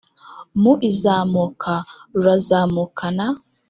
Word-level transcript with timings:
mu 0.61 0.73
izamuka 0.89 1.73
rurazamukana, 2.13 3.25